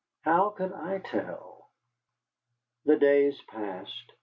How 0.21 0.49
could 0.49 0.73
I 0.73 0.97
tell? 0.97 1.69
The 2.85 2.97
days 2.97 3.39
passed. 3.47 4.13